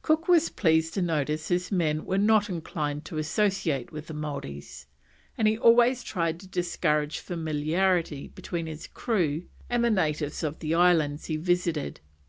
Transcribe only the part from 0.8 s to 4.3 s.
to notice his men were not inclined to associate with the